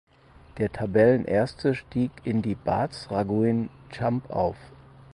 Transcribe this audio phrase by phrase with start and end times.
[0.57, 4.57] Der Tabellenerste stieg in die Bardsragujn chumb auf.